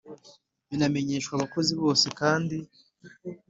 [0.69, 2.57] binamenyeshwa abakozi bose kandi